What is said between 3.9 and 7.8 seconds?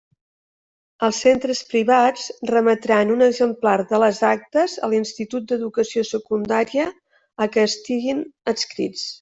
de les actes a l'institut d'Educació Secundària a què